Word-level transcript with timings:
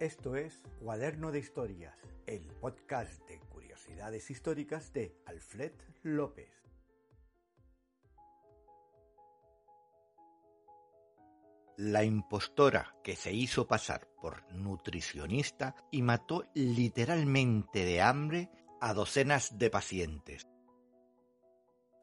Esto 0.00 0.34
es 0.34 0.62
Cuaderno 0.78 1.30
de 1.30 1.40
Historias, 1.40 1.94
el 2.26 2.46
podcast 2.58 3.20
de 3.28 3.38
curiosidades 3.38 4.30
históricas 4.30 4.94
de 4.94 5.14
Alfred 5.26 5.72
López. 6.04 6.48
La 11.76 12.02
impostora 12.02 12.96
que 13.04 13.14
se 13.14 13.34
hizo 13.34 13.68
pasar 13.68 14.08
por 14.22 14.50
nutricionista 14.54 15.76
y 15.90 16.00
mató 16.00 16.46
literalmente 16.54 17.84
de 17.84 18.00
hambre 18.00 18.48
a 18.80 18.94
docenas 18.94 19.58
de 19.58 19.68
pacientes. 19.68 20.48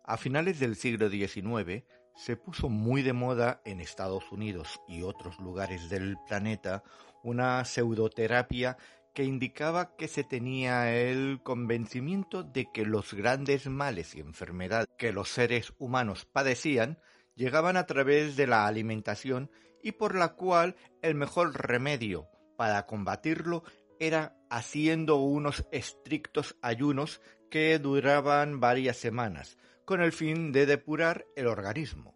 A 0.03 0.17
finales 0.17 0.59
del 0.59 0.75
siglo 0.75 1.09
XIX 1.09 1.83
se 2.17 2.35
puso 2.35 2.67
muy 2.67 3.03
de 3.03 3.13
moda 3.13 3.61
en 3.63 3.79
Estados 3.79 4.31
Unidos 4.31 4.81
y 4.87 5.03
otros 5.03 5.39
lugares 5.39 5.89
del 5.89 6.17
planeta 6.27 6.83
una 7.23 7.63
pseudoterapia 7.63 8.77
que 9.13 9.23
indicaba 9.23 9.95
que 9.95 10.07
se 10.07 10.23
tenía 10.23 10.93
el 10.93 11.41
convencimiento 11.43 12.43
de 12.43 12.71
que 12.71 12.85
los 12.85 13.13
grandes 13.13 13.67
males 13.67 14.15
y 14.15 14.19
enfermedades 14.19 14.87
que 14.97 15.11
los 15.11 15.29
seres 15.29 15.73
humanos 15.77 16.25
padecían 16.25 16.99
llegaban 17.35 17.77
a 17.77 17.85
través 17.85 18.35
de 18.35 18.47
la 18.47 18.65
alimentación 18.65 19.51
y 19.83 19.93
por 19.93 20.15
la 20.15 20.35
cual 20.35 20.75
el 21.01 21.15
mejor 21.15 21.53
remedio 21.55 22.27
para 22.57 22.85
combatirlo 22.87 23.63
era 23.99 24.35
haciendo 24.49 25.17
unos 25.17 25.67
estrictos 25.71 26.55
ayunos 26.61 27.21
que 27.49 27.77
duraban 27.79 28.59
varias 28.59 28.97
semanas, 28.97 29.57
con 29.87 30.01
el 30.01 30.11
fin 30.11 30.51
de 30.51 30.65
depurar 30.65 31.27
el 31.37 31.47
organismo. 31.47 32.13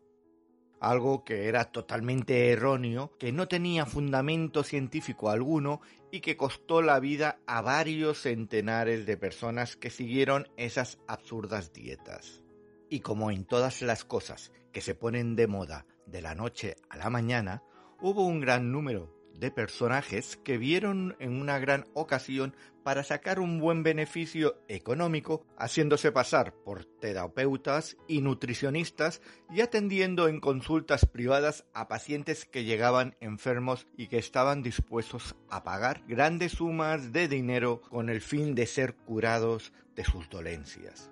Algo 0.81 1.23
que 1.23 1.47
era 1.47 1.71
totalmente 1.71 2.49
erróneo, 2.49 3.15
que 3.17 3.31
no 3.31 3.47
tenía 3.47 3.85
fundamento 3.85 4.63
científico 4.63 5.29
alguno 5.29 5.79
y 6.11 6.19
que 6.19 6.35
costó 6.35 6.81
la 6.81 6.99
vida 6.99 7.39
a 7.47 7.61
varios 7.61 8.23
centenares 8.23 9.05
de 9.05 9.15
personas 9.15 9.77
que 9.77 9.89
siguieron 9.89 10.49
esas 10.57 10.99
absurdas 11.07 11.71
dietas. 11.71 12.43
Y 12.89 12.99
como 12.99 13.31
en 13.31 13.45
todas 13.45 13.81
las 13.81 14.03
cosas 14.03 14.51
que 14.73 14.81
se 14.81 14.93
ponen 14.93 15.37
de 15.37 15.47
moda 15.47 15.85
de 16.05 16.21
la 16.21 16.35
noche 16.35 16.75
a 16.89 16.97
la 16.97 17.09
mañana, 17.09 17.63
hubo 18.01 18.25
un 18.25 18.41
gran 18.41 18.73
número 18.73 19.15
de 19.33 19.51
personajes 19.51 20.37
que 20.37 20.57
vieron 20.57 21.15
en 21.19 21.39
una 21.39 21.59
gran 21.59 21.85
ocasión 21.93 22.55
para 22.83 23.03
sacar 23.03 23.39
un 23.39 23.59
buen 23.59 23.83
beneficio 23.83 24.61
económico, 24.67 25.45
haciéndose 25.57 26.11
pasar 26.11 26.53
por 26.53 26.85
terapeutas 26.85 27.97
y 28.07 28.21
nutricionistas 28.21 29.21
y 29.49 29.61
atendiendo 29.61 30.27
en 30.27 30.39
consultas 30.39 31.05
privadas 31.05 31.65
a 31.73 31.87
pacientes 31.87 32.45
que 32.45 32.63
llegaban 32.63 33.15
enfermos 33.19 33.87
y 33.97 34.07
que 34.07 34.17
estaban 34.17 34.63
dispuestos 34.63 35.35
a 35.49 35.63
pagar 35.63 36.03
grandes 36.07 36.53
sumas 36.53 37.11
de 37.11 37.27
dinero 37.27 37.81
con 37.89 38.09
el 38.09 38.21
fin 38.21 38.55
de 38.55 38.65
ser 38.65 38.95
curados 38.95 39.73
de 39.95 40.03
sus 40.03 40.29
dolencias. 40.29 41.11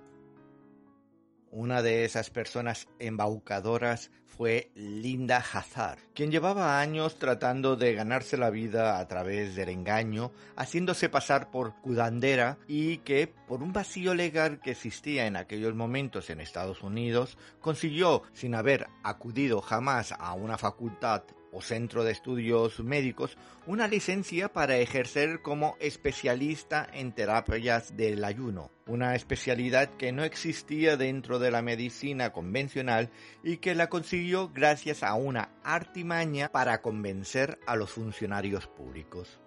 Una 1.52 1.82
de 1.82 2.06
esas 2.06 2.30
personas 2.30 2.88
embaucadoras 3.00 4.12
fue 4.28 4.72
Linda 4.76 5.38
Hazard, 5.38 5.98
quien 6.14 6.32
llevaba 6.32 6.80
años 6.80 7.18
tratando 7.18 7.76
de 7.76 7.94
ganarse 7.94 8.38
la 8.38 8.52
vida 8.52 9.00
a 9.00 9.08
través 9.08 9.56
del 9.56 9.70
engaño, 9.70 10.32
haciéndose 10.56 11.10
pasar 11.10 11.50
por 11.50 11.74
cudandera 11.82 12.58
y 12.68 13.00
que, 13.00 13.28
por 13.28 13.64
un 13.64 13.74
vacío 13.74 14.14
legal 14.14 14.62
que 14.62 14.72
existía 14.72 15.26
en 15.26 15.36
aquellos 15.36 15.74
momentos 15.74 16.30
en 16.30 16.40
Estados 16.40 16.84
Unidos, 16.84 17.38
consiguió, 17.60 18.22
sin 18.34 18.54
haber 18.54 18.88
acudido 19.04 19.60
jamás 19.60 20.14
a 20.18 20.34
una 20.34 20.58
facultad 20.58 21.24
o 21.52 21.62
centro 21.62 22.04
de 22.04 22.12
estudios 22.12 22.80
médicos 22.80 23.38
una 23.66 23.88
licencia 23.88 24.52
para 24.52 24.78
ejercer 24.78 25.42
como 25.42 25.76
especialista 25.80 26.88
en 26.94 27.12
terapias 27.12 27.96
del 27.96 28.24
ayuno, 28.24 28.72
una 28.88 29.16
especialidad 29.16 29.90
que 29.98 30.12
no 30.12 30.24
existía 30.24 30.98
dentro 30.98 31.40
de 31.40 31.52
la 31.52 31.62
medicina 31.62 32.32
convencional 32.32 33.10
y 33.44 33.58
que 33.58 33.76
la 33.76 33.90
consiguió 33.90 34.50
gracias 34.50 35.04
a 35.04 35.14
una 35.14 35.50
artimaña 35.64 36.50
para 36.50 36.82
convencer 36.82 37.60
a 37.66 37.76
los 37.76 37.92
funcionarios 37.92 38.68
públicos. 38.68 39.40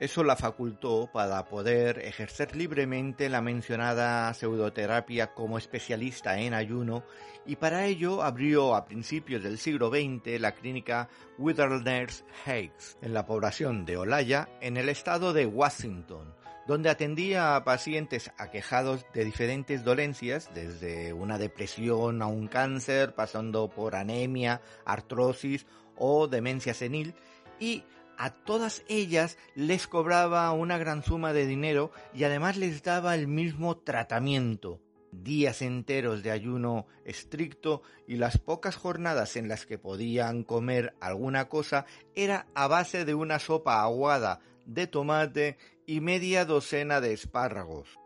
Eso 0.00 0.22
la 0.22 0.36
facultó 0.36 1.10
para 1.12 1.44
poder 1.46 1.98
ejercer 1.98 2.54
libremente 2.54 3.28
la 3.28 3.40
mencionada 3.40 4.32
pseudoterapia 4.32 5.34
como 5.34 5.58
especialista 5.58 6.38
en 6.38 6.54
ayuno 6.54 7.02
y 7.44 7.56
para 7.56 7.84
ello 7.86 8.22
abrió 8.22 8.76
a 8.76 8.84
principios 8.84 9.42
del 9.42 9.58
siglo 9.58 9.90
XX 9.90 10.40
la 10.40 10.52
clínica 10.52 11.08
Wilderness 11.36 12.24
Heights 12.46 12.96
en 13.02 13.12
la 13.12 13.26
población 13.26 13.84
de 13.84 13.96
Olaya 13.96 14.48
en 14.60 14.76
el 14.76 14.88
estado 14.88 15.32
de 15.32 15.46
Washington, 15.46 16.32
donde 16.68 16.90
atendía 16.90 17.56
a 17.56 17.64
pacientes 17.64 18.30
aquejados 18.38 19.04
de 19.14 19.24
diferentes 19.24 19.82
dolencias, 19.82 20.48
desde 20.54 21.12
una 21.12 21.38
depresión 21.38 22.22
a 22.22 22.26
un 22.26 22.46
cáncer, 22.46 23.14
pasando 23.14 23.68
por 23.68 23.96
anemia, 23.96 24.60
artrosis 24.84 25.66
o 25.96 26.28
demencia 26.28 26.74
senil, 26.74 27.14
y 27.58 27.82
a 28.18 28.30
todas 28.30 28.82
ellas 28.88 29.38
les 29.54 29.86
cobraba 29.86 30.52
una 30.52 30.76
gran 30.76 31.04
suma 31.04 31.32
de 31.32 31.46
dinero 31.46 31.92
y 32.12 32.24
además 32.24 32.56
les 32.56 32.82
daba 32.82 33.14
el 33.14 33.28
mismo 33.28 33.78
tratamiento. 33.78 34.80
Días 35.12 35.62
enteros 35.62 36.22
de 36.22 36.32
ayuno 36.32 36.86
estricto 37.04 37.82
y 38.06 38.16
las 38.16 38.36
pocas 38.36 38.76
jornadas 38.76 39.36
en 39.36 39.48
las 39.48 39.64
que 39.64 39.78
podían 39.78 40.42
comer 40.42 40.94
alguna 41.00 41.48
cosa 41.48 41.86
era 42.14 42.46
a 42.54 42.66
base 42.66 43.04
de 43.04 43.14
una 43.14 43.38
sopa 43.38 43.82
aguada 43.82 44.40
de 44.66 44.86
tomate 44.86 45.56
y 45.86 46.00
media 46.00 46.44
docena 46.44 47.00
de 47.00 47.14
espárragos. 47.14 47.98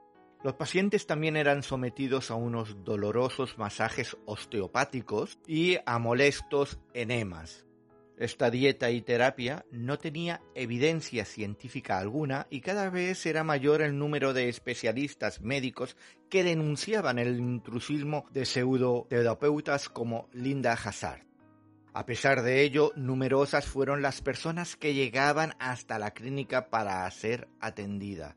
Los 0.44 0.54
pacientes 0.54 1.06
también 1.06 1.36
eran 1.36 1.62
sometidos 1.62 2.30
a 2.30 2.34
unos 2.34 2.84
dolorosos 2.84 3.58
masajes 3.58 4.16
osteopáticos 4.26 5.38
y 5.46 5.78
a 5.86 5.98
molestos 5.98 6.78
enemas. 6.94 7.64
Esta 8.22 8.52
dieta 8.52 8.88
y 8.92 9.02
terapia 9.02 9.66
no 9.72 9.98
tenía 9.98 10.42
evidencia 10.54 11.24
científica 11.24 11.98
alguna 11.98 12.46
y 12.50 12.60
cada 12.60 12.88
vez 12.88 13.26
era 13.26 13.42
mayor 13.42 13.82
el 13.82 13.98
número 13.98 14.32
de 14.32 14.48
especialistas 14.48 15.40
médicos 15.40 15.96
que 16.30 16.44
denunciaban 16.44 17.18
el 17.18 17.40
intrusismo 17.40 18.26
de 18.30 18.44
pseudoterapeutas 18.46 19.88
como 19.88 20.28
Linda 20.32 20.74
Hazard. 20.74 21.26
A 21.94 22.06
pesar 22.06 22.42
de 22.42 22.62
ello, 22.62 22.92
numerosas 22.94 23.66
fueron 23.66 24.02
las 24.02 24.22
personas 24.22 24.76
que 24.76 24.94
llegaban 24.94 25.54
hasta 25.58 25.98
la 25.98 26.12
clínica 26.12 26.70
para 26.70 27.10
ser 27.10 27.48
atendida. 27.58 28.36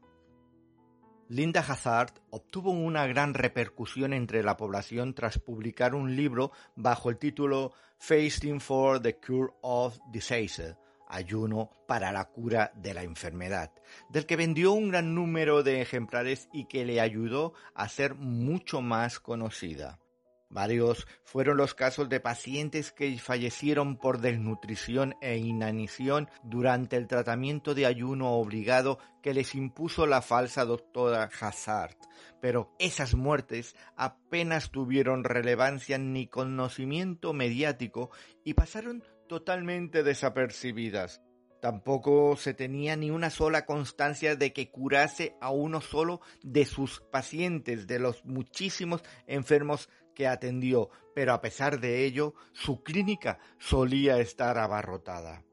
Linda 1.28 1.62
Hazard 1.62 2.12
obtuvo 2.30 2.69
una 2.69 3.08
gran 3.08 3.34
repercusión 3.34 4.13
entre 4.13 4.44
la 4.44 4.58
población 4.58 5.16
tras 5.16 5.40
publicar 5.40 5.96
un 5.96 6.16
libro 6.16 6.52
bajo 6.75 7.09
el 7.09 7.18
título 7.18 7.74
Fasting 7.97 8.59
for 8.59 9.02
the 9.02 9.18
Cure 9.18 9.52
of 9.62 9.97
Disease, 10.12 10.78
ayuno 11.08 11.72
para 11.88 12.12
la 12.12 12.25
cura 12.25 12.72
de 12.75 12.94
la 12.94 13.02
enfermedad, 13.02 13.72
del 14.09 14.28
que 14.28 14.35
vendió 14.35 14.74
un 14.74 14.90
gran 14.90 15.16
número 15.16 15.64
de 15.64 15.81
ejemplares 15.81 16.47
y 16.53 16.66
que 16.66 16.85
le 16.85 17.02
ayudó 17.02 17.53
a 17.74 17.90
ser 17.90 18.14
mucho 18.14 18.81
más 18.81 19.19
conocida. 19.19 20.00
Varios 20.55 21.05
fueron 21.25 21.57
los 21.57 21.73
casos 21.73 22.07
de 22.07 22.21
pacientes 22.21 22.93
que 22.93 23.19
fallecieron 23.19 23.97
por 23.97 24.21
desnutrición 24.21 25.17
e 25.19 25.35
inanición 25.35 26.29
durante 26.45 26.95
el 26.95 27.07
tratamiento 27.07 27.75
de 27.75 27.85
ayuno 27.85 28.31
obligado 28.35 28.97
que 29.21 29.33
les 29.33 29.53
impuso 29.53 30.07
la 30.07 30.21
falsa 30.21 30.63
doctora 30.63 31.29
Hazard, 31.41 31.97
pero 32.39 32.73
esas 32.79 33.16
muertes 33.16 33.75
apenas 33.97 34.71
tuvieron 34.71 35.25
relevancia 35.25 35.97
ni 35.97 36.27
conocimiento 36.27 37.33
mediático 37.33 38.11
y 38.45 38.53
pasaron 38.53 39.03
totalmente 39.27 40.03
desapercibidas. 40.03 41.22
Tampoco 41.66 42.38
se 42.38 42.53
tenía 42.53 42.96
ni 42.96 43.09
una 43.09 43.32
sola 43.32 43.66
constancia 43.66 44.35
de 44.35 44.53
que 44.53 44.70
curase 44.70 45.35
a 45.41 45.50
uno 45.50 45.82
solo 45.82 46.22
de 46.44 46.64
sus 46.64 47.02
pacientes, 47.12 47.88
de 47.88 47.97
los 47.97 48.23
muchísimos 48.23 49.02
enfermos 49.26 49.90
que 50.14 50.28
atendió, 50.28 50.91
pero 51.16 51.34
a 51.34 51.41
pesar 51.41 51.79
de 51.79 52.06
ello, 52.06 52.35
su 52.53 52.84
clínica 52.84 53.40
solía 53.58 54.20
estar 54.20 54.59
abarrotada. 54.59 55.44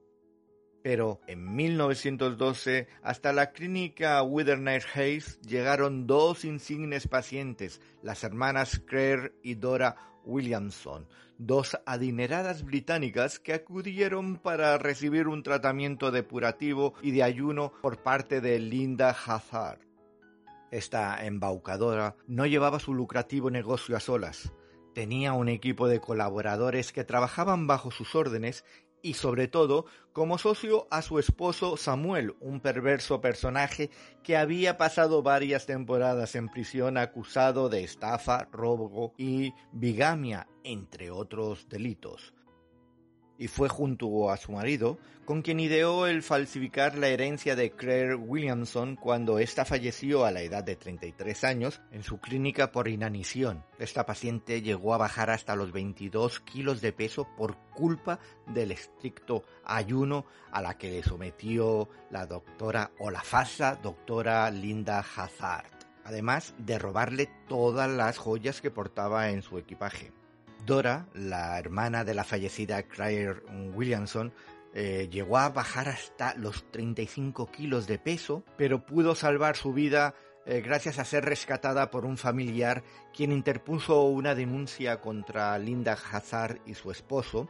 Pero 0.82 1.20
en 1.26 1.55
1912 1.55 2.88
hasta 3.02 3.32
la 3.32 3.52
clínica 3.52 4.23
Witherners 4.23 4.87
Hayes 4.96 5.40
llegaron 5.43 6.06
dos 6.06 6.44
insignes 6.44 7.06
pacientes, 7.06 7.81
las 8.02 8.25
hermanas 8.25 8.81
Claire 8.87 9.32
y 9.43 9.55
Dora 9.55 9.96
Williamson, 10.25 11.06
dos 11.38 11.79
adineradas 11.87 12.64
británicas 12.64 13.38
que 13.38 13.55
acudieron 13.55 14.37
para 14.37 14.79
recibir 14.79 15.29
un 15.29 15.43
tratamiento 15.43 16.11
depurativo 16.11 16.94
y 17.02 17.12
de 17.12 17.23
ayuno 17.23 17.73
por 17.81 18.02
parte 18.02 18.40
de 18.40 18.58
Linda 18.58 19.11
Hazard. 19.11 19.81
Esta 20.70 21.25
embaucadora 21.26 22.17
no 22.26 22.46
llevaba 22.46 22.79
su 22.79 22.94
lucrativo 22.94 23.50
negocio 23.50 23.96
a 23.96 24.00
solas. 24.00 24.52
Tenía 24.94 25.32
un 25.32 25.49
equipo 25.49 25.87
de 25.87 26.00
colaboradores 26.00 26.93
que 26.93 27.05
trabajaban 27.05 27.67
bajo 27.67 27.90
sus 27.90 28.14
órdenes 28.14 28.64
y 29.02 29.14
sobre 29.14 29.49
todo 29.49 29.87
como 30.12 30.38
socio 30.38 30.87
a 30.90 31.02
su 31.02 31.19
esposo 31.19 31.76
Samuel, 31.76 32.34
un 32.40 32.60
perverso 32.60 33.20
personaje 33.20 33.90
que 34.22 34.37
había 34.37 34.78
pasado 34.78 35.22
varias 35.22 35.66
temporadas 35.66 36.34
en 36.34 36.49
prisión 36.49 36.96
acusado 36.96 37.69
de 37.69 37.84
estafa, 37.84 38.49
robo 38.52 39.14
y 39.19 39.52
bigamia, 39.72 40.49
entre 40.64 41.10
otros 41.10 41.69
delitos 41.69 42.34
y 43.43 43.49
fue 43.49 43.69
junto 43.69 44.31
a 44.31 44.37
su 44.37 44.53
marido 44.53 44.99
con 45.25 45.43
quien 45.43 45.59
ideó 45.59 46.06
el 46.06 46.23
falsificar 46.23 46.97
la 46.97 47.09
herencia 47.09 47.56
de 47.56 47.73
Claire 47.73 48.15
Williamson 48.15 48.94
cuando 48.94 49.41
ésta 49.41 49.65
falleció 49.65 50.25
a 50.25 50.31
la 50.31 50.43
edad 50.43 50.62
de 50.62 50.77
33 50.77 51.43
años 51.43 51.81
en 51.91 52.05
su 52.05 52.21
clínica 52.21 52.71
por 52.71 52.87
inanición. 52.87 53.65
Esta 53.81 54.06
paciente 54.06 54.62
llegó 54.62 54.94
a 54.94 54.99
bajar 54.99 55.31
hasta 55.31 55.56
los 55.56 55.73
22 55.73 56.39
kilos 56.39 56.81
de 56.81 56.93
peso 56.93 57.27
por 57.37 57.56
culpa 57.75 58.21
del 58.47 58.71
estricto 58.71 59.43
ayuno 59.65 60.25
a 60.53 60.62
la 60.62 60.79
que 60.79 60.93
le 60.93 61.03
sometió 61.03 61.89
la 62.12 62.27
doctora 62.27 62.93
o 63.00 63.11
la 63.11 63.23
falsa 63.23 63.75
doctora 63.75 64.49
Linda 64.53 65.00
Hazard, 65.00 65.67
además 66.05 66.55
de 66.59 66.79
robarle 66.79 67.29
todas 67.49 67.91
las 67.91 68.19
joyas 68.19 68.61
que 68.61 68.71
portaba 68.71 69.31
en 69.31 69.43
su 69.43 69.59
equipaje. 69.59 70.12
Dora, 70.64 71.06
la 71.14 71.59
hermana 71.59 72.05
de 72.05 72.14
la 72.14 72.25
fallecida 72.25 72.82
Claire 72.85 73.43
Williamson, 73.75 74.32
eh, 74.75 75.09
llegó 75.11 75.38
a 75.38 75.50
bajar 75.50 75.88
hasta 75.88 76.35
los 76.35 76.70
35 76.70 77.50
kilos 77.50 77.87
de 77.87 77.99
peso, 77.99 78.44
pero 78.56 78.87
pudo 78.87 79.14
salvar 79.14 79.56
su 79.56 79.73
vida 79.73 80.14
eh, 80.47 80.61
gracias 80.61 80.99
a 80.99 81.05
ser 81.05 81.25
rescatada 81.25 81.91
por 81.91 82.05
un 82.05 82.17
familiar 82.17 82.82
quien 83.14 83.32
interpuso 83.32 84.05
una 84.05 84.35
denuncia 84.35 85.00
contra 85.00 85.59
Linda 85.59 85.93
Hazard 85.93 86.61
y 86.67 86.75
su 86.75 86.91
esposo, 86.91 87.49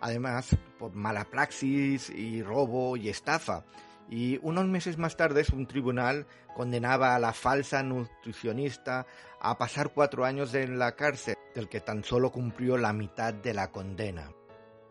además 0.00 0.56
por 0.78 0.94
mala 0.94 1.24
praxis 1.24 2.10
y 2.10 2.42
robo 2.42 2.96
y 2.96 3.08
estafa. 3.08 3.64
Y 4.10 4.38
unos 4.42 4.66
meses 4.66 4.98
más 4.98 5.16
tarde 5.16 5.44
un 5.52 5.66
tribunal 5.66 6.26
condenaba 6.54 7.14
a 7.14 7.18
la 7.18 7.32
falsa 7.32 7.82
nutricionista 7.82 9.06
a 9.40 9.56
pasar 9.56 9.92
cuatro 9.94 10.24
años 10.24 10.52
en 10.54 10.78
la 10.78 10.96
cárcel, 10.96 11.36
del 11.54 11.68
que 11.68 11.80
tan 11.80 12.04
solo 12.04 12.30
cumplió 12.30 12.76
la 12.76 12.92
mitad 12.92 13.32
de 13.32 13.54
la 13.54 13.70
condena. 13.70 14.32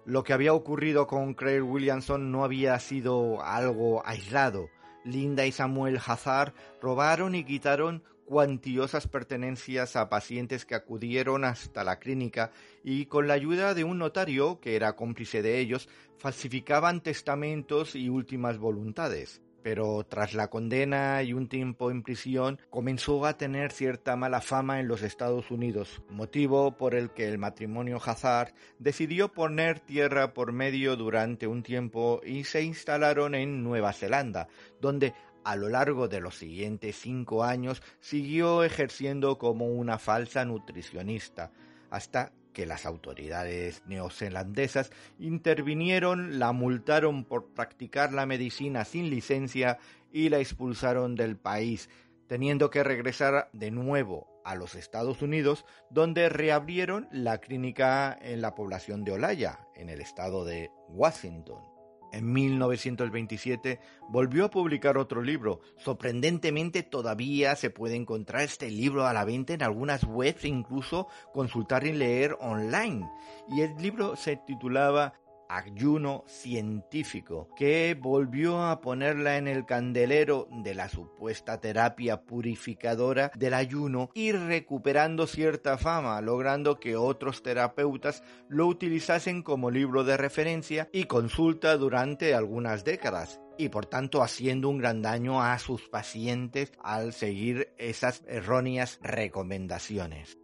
Lo 0.05 0.23
que 0.23 0.33
había 0.33 0.53
ocurrido 0.53 1.07
con 1.07 1.33
Claire 1.33 1.61
Williamson 1.61 2.31
no 2.31 2.43
había 2.43 2.77
sido 2.79 3.43
algo 3.43 4.05
aislado. 4.05 4.69
Linda 5.05 5.45
y 5.45 5.51
Samuel 5.51 5.99
Hazard 6.05 6.53
robaron 6.81 7.35
y 7.35 7.43
quitaron 7.43 8.03
cuantiosas 8.25 9.07
pertenencias 9.07 9.95
a 9.95 10.09
pacientes 10.09 10.65
que 10.65 10.75
acudieron 10.75 11.45
hasta 11.45 11.83
la 11.83 11.99
clínica 11.99 12.51
y 12.83 13.05
con 13.05 13.27
la 13.27 13.35
ayuda 13.35 13.73
de 13.73 13.83
un 13.83 13.99
notario, 13.99 14.59
que 14.59 14.75
era 14.75 14.95
cómplice 14.95 15.41
de 15.41 15.59
ellos, 15.59 15.87
falsificaban 16.17 17.01
testamentos 17.01 17.95
y 17.95 18.09
últimas 18.09 18.57
voluntades. 18.57 19.42
Pero 19.63 20.03
tras 20.03 20.33
la 20.33 20.49
condena 20.49 21.23
y 21.23 21.33
un 21.33 21.47
tiempo 21.47 21.89
en 21.89 22.03
prisión, 22.03 22.59
comenzó 22.69 23.25
a 23.25 23.37
tener 23.37 23.71
cierta 23.71 24.15
mala 24.15 24.41
fama 24.41 24.79
en 24.79 24.87
los 24.87 25.01
Estados 25.01 25.49
Unidos, 25.49 26.03
motivo 26.09 26.77
por 26.77 26.93
el 26.93 27.11
que 27.11 27.27
el 27.27 27.37
matrimonio 27.37 27.99
Hazard 28.03 28.53
decidió 28.77 29.31
poner 29.31 29.79
tierra 29.79 30.33
por 30.33 30.51
medio 30.51 30.95
durante 30.95 31.47
un 31.47 31.63
tiempo 31.63 32.21
y 32.25 32.43
se 32.43 32.61
instalaron 32.63 33.35
en 33.35 33.63
Nueva 33.63 33.93
Zelanda, 33.93 34.47
donde 34.81 35.13
a 35.43 35.55
lo 35.55 35.69
largo 35.69 36.07
de 36.07 36.21
los 36.21 36.35
siguientes 36.35 36.95
cinco 36.95 37.43
años 37.43 37.81
siguió 37.99 38.63
ejerciendo 38.63 39.37
como 39.37 39.67
una 39.67 39.97
falsa 39.97 40.45
nutricionista, 40.45 41.51
hasta 41.89 42.33
que 42.53 42.65
las 42.65 42.85
autoridades 42.85 43.83
neozelandesas 43.85 44.91
intervinieron, 45.19 46.39
la 46.39 46.51
multaron 46.51 47.25
por 47.25 47.53
practicar 47.53 48.13
la 48.13 48.25
medicina 48.25 48.85
sin 48.85 49.09
licencia 49.09 49.79
y 50.11 50.29
la 50.29 50.39
expulsaron 50.39 51.15
del 51.15 51.35
país, 51.35 51.89
teniendo 52.27 52.69
que 52.69 52.83
regresar 52.83 53.49
de 53.51 53.71
nuevo 53.71 54.41
a 54.45 54.55
los 54.55 54.75
Estados 54.75 55.21
Unidos, 55.21 55.65
donde 55.89 56.29
reabrieron 56.29 57.07
la 57.11 57.39
clínica 57.39 58.17
en 58.21 58.41
la 58.41 58.55
población 58.55 59.03
de 59.03 59.13
Olaya, 59.13 59.67
en 59.75 59.89
el 59.89 60.01
estado 60.01 60.45
de 60.45 60.69
Washington. 60.89 61.72
En 62.13 62.31
1927 62.31 63.79
volvió 64.07 64.45
a 64.45 64.51
publicar 64.51 64.99
otro 64.99 65.23
libro. 65.23 65.61
Sorprendentemente 65.77 66.83
todavía 66.83 67.55
se 67.55 67.71
puede 67.71 67.95
encontrar 67.95 68.43
este 68.43 68.69
libro 68.69 69.07
a 69.07 69.13
la 69.13 69.25
venta 69.25 69.53
en 69.53 69.63
algunas 69.63 70.03
webs 70.03 70.43
e 70.43 70.47
incluso 70.47 71.07
consultar 71.33 71.87
y 71.87 71.91
leer 71.91 72.37
online. 72.39 73.09
Y 73.49 73.61
el 73.61 73.75
libro 73.77 74.15
se 74.15 74.37
titulaba 74.37 75.15
ayuno 75.49 76.23
científico, 76.27 77.49
que 77.55 77.97
volvió 77.99 78.63
a 78.63 78.81
ponerla 78.81 79.37
en 79.37 79.47
el 79.47 79.65
candelero 79.65 80.47
de 80.63 80.75
la 80.75 80.89
supuesta 80.89 81.59
terapia 81.59 82.21
purificadora 82.21 83.31
del 83.35 83.53
ayuno 83.53 84.09
y 84.13 84.31
recuperando 84.31 85.27
cierta 85.27 85.77
fama, 85.77 86.19
logrando 86.21 86.79
que 86.79 86.95
otros 86.95 87.43
terapeutas 87.43 88.23
lo 88.49 88.67
utilizasen 88.67 89.43
como 89.43 89.71
libro 89.71 90.03
de 90.03 90.17
referencia 90.17 90.89
y 90.91 91.05
consulta 91.05 91.77
durante 91.77 92.33
algunas 92.33 92.83
décadas 92.83 93.39
y 93.57 93.69
por 93.69 93.85
tanto 93.85 94.23
haciendo 94.23 94.69
un 94.69 94.79
gran 94.79 95.01
daño 95.01 95.41
a 95.41 95.57
sus 95.59 95.87
pacientes 95.89 96.71
al 96.81 97.13
seguir 97.13 97.73
esas 97.77 98.23
erróneas 98.27 98.99
recomendaciones. 99.01 100.42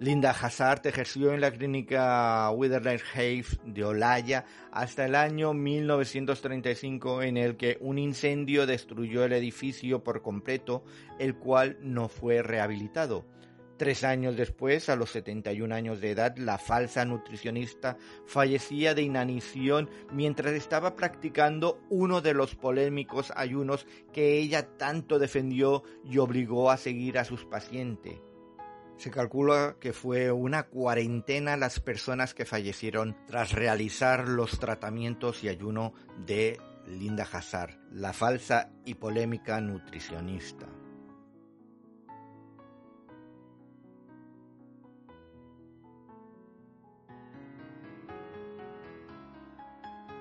Linda 0.00 0.30
Hazard 0.30 0.80
ejerció 0.86 1.34
en 1.34 1.42
la 1.42 1.50
clínica 1.50 2.50
Witherland 2.52 3.02
Heights 3.14 3.60
de 3.66 3.84
Olaya 3.84 4.46
hasta 4.72 5.04
el 5.04 5.14
año 5.14 5.52
1935 5.52 7.20
en 7.20 7.36
el 7.36 7.58
que 7.58 7.76
un 7.82 7.98
incendio 7.98 8.64
destruyó 8.64 9.26
el 9.26 9.34
edificio 9.34 10.02
por 10.02 10.22
completo, 10.22 10.84
el 11.18 11.34
cual 11.36 11.76
no 11.82 12.08
fue 12.08 12.40
rehabilitado. 12.40 13.26
Tres 13.76 14.02
años 14.02 14.38
después, 14.38 14.88
a 14.88 14.96
los 14.96 15.10
71 15.10 15.74
años 15.74 16.00
de 16.00 16.12
edad, 16.12 16.34
la 16.38 16.56
falsa 16.56 17.04
nutricionista 17.04 17.98
fallecía 18.24 18.94
de 18.94 19.02
inanición 19.02 19.90
mientras 20.10 20.54
estaba 20.54 20.96
practicando 20.96 21.78
uno 21.90 22.22
de 22.22 22.32
los 22.32 22.54
polémicos 22.54 23.34
ayunos 23.36 23.86
que 24.14 24.38
ella 24.38 24.66
tanto 24.78 25.18
defendió 25.18 25.82
y 26.06 26.16
obligó 26.16 26.70
a 26.70 26.78
seguir 26.78 27.18
a 27.18 27.26
sus 27.26 27.44
pacientes. 27.44 28.29
Se 29.00 29.10
calcula 29.10 29.76
que 29.80 29.94
fue 29.94 30.30
una 30.30 30.64
cuarentena 30.64 31.56
las 31.56 31.80
personas 31.80 32.34
que 32.34 32.44
fallecieron 32.44 33.16
tras 33.26 33.52
realizar 33.52 34.28
los 34.28 34.60
tratamientos 34.60 35.42
y 35.42 35.48
ayuno 35.48 35.94
de 36.26 36.60
Linda 36.86 37.26
Hazard, 37.32 37.78
la 37.90 38.12
falsa 38.12 38.68
y 38.84 38.96
polémica 38.96 39.58
nutricionista. 39.62 40.66